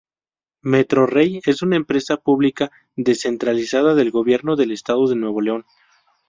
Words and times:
Metrorrey 0.63 1.41
es 1.45 1.61
una 1.61 1.75
empresa 1.75 2.17
pública 2.17 2.71
descentralizada 2.95 3.93
del 3.93 4.09
Gobierno 4.09 4.55
del 4.55 4.71
Estado 4.71 5.07
de 5.07 5.15
Nuevo 5.15 5.41
León. 5.41 5.63